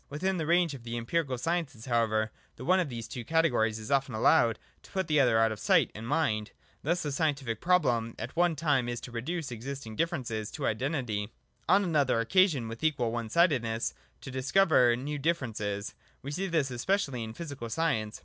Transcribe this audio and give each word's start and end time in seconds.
Within 0.09 0.37
the 0.37 0.47
range 0.47 0.73
of 0.73 0.81
the 0.81 0.97
empirical 0.97 1.37
sciences 1.37 1.85
however, 1.85 2.31
the 2.55 2.65
one 2.65 2.79
of 2.79 2.89
these 2.89 3.07
two 3.07 3.23
categories 3.23 3.77
is 3.77 3.91
often 3.91 4.15
allowed 4.15 4.57
to 4.81 4.89
put 4.89 5.05
the 5.05 5.19
other 5.19 5.37
out 5.37 5.51
of 5.51 5.59
sight 5.59 5.91
and 5.93 6.07
mind. 6.07 6.53
Thus 6.81 7.03
the 7.03 7.11
scientific 7.11 7.61
problem 7.61 8.15
at 8.17 8.35
one 8.35 8.55
time 8.55 8.89
is 8.89 8.99
to 9.01 9.11
reduce 9.11 9.51
existing 9.51 9.95
differences 9.95 10.49
to 10.53 10.65
identity; 10.65 11.31
on 11.69 11.83
another 11.83 12.19
occasion, 12.19 12.67
with 12.67 12.83
equal 12.83 13.11
one 13.11 13.29
sidedness, 13.29 13.93
to 14.21 14.31
discover 14.31 14.95
new 14.95 15.19
differ 15.19 15.45
ences. 15.45 15.93
We 16.23 16.31
see 16.31 16.47
this 16.47 16.71
especially 16.71 17.23
in 17.23 17.35
physical 17.35 17.69
science. 17.69 18.19